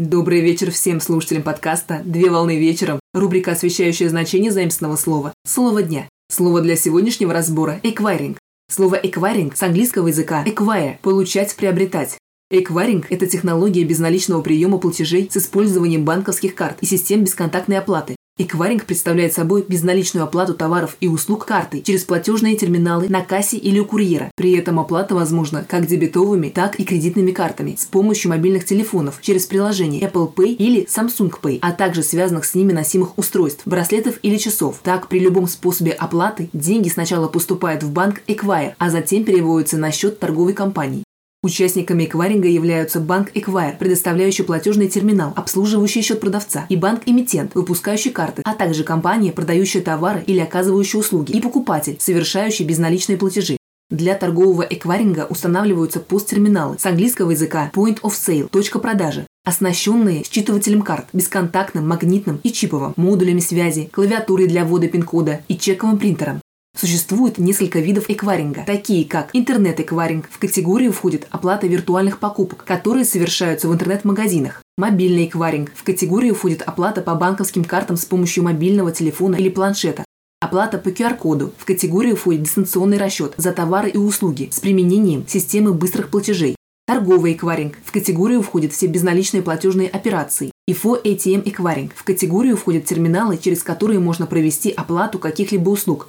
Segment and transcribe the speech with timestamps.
[0.00, 6.08] Добрый вечер всем слушателям подкаста «Две волны вечером», рубрика, освещающая значение заимственного слова «Слово дня».
[6.32, 8.38] Слово для сегодняшнего разбора– «эквайринг».
[8.70, 12.16] Слово «эквайринг» с английского языка «acquire»– «получать, приобретать».
[12.50, 18.16] Эквайринг– это технология безналичного приема платежей с использованием банковских карт и систем бесконтактной оплаты.
[18.42, 23.78] Эквайринг представляет собой безналичную оплату товаров и услуг картой через платежные терминалы на кассе или
[23.78, 24.30] у курьера.
[24.34, 29.44] При этом оплата возможна как дебетовыми, так и кредитными картами с помощью мобильных телефонов через
[29.44, 34.38] приложение Apple Pay или Samsung Pay, а также связанных с ними носимых устройств, браслетов или
[34.38, 34.80] часов.
[34.82, 39.92] Так, при любом способе оплаты деньги сначала поступают в банк Эквайр, а затем переводятся на
[39.92, 41.04] счет торговой компании.
[41.42, 48.42] Участниками эквайринга являются банк Эквайр, предоставляющий платежный терминал, обслуживающий счет продавца, и банк-эмитент, выпускающий карты,
[48.44, 53.56] а также компания, продающая товары или оказывающая услуги, и покупатель, совершающий безналичные платежи.
[53.88, 60.82] Для торгового эквайринга устанавливаются посттерминалы с английского языка Point of Sale– точка продажи, оснащенные считывателем
[60.82, 66.42] карт, бесконтактным, магнитным и чиповым, модулями связи, клавиатурой для ввода пин-кода и чековым принтером.
[66.80, 70.30] Существует несколько видов эквайринга, такие как интернет-эквайринг.
[70.30, 74.62] В категорию входит оплата виртуальных покупок, которые совершаются в интернет-магазинах.
[74.78, 75.72] Мобильный эквайринг.
[75.74, 80.06] В категорию входит оплата по банковским картам с помощью мобильного телефона или планшета.
[80.40, 81.52] Оплата по QR-коду.
[81.58, 86.56] В категорию входит дистанционный расчет за товары и услуги с применением системы быстрых платежей.
[86.86, 87.76] Торговый эквайринг.
[87.84, 90.50] В категорию входят все безналичные платежные операции.
[90.66, 91.92] ИФО ATM эквайринг.
[91.94, 96.08] В категорию входят терминалы, через которые можно провести оплату каких-либо услуг,